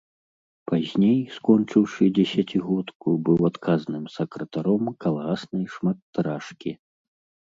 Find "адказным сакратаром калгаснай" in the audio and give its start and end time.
3.51-5.65